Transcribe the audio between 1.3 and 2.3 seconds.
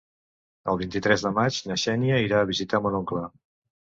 maig na Xènia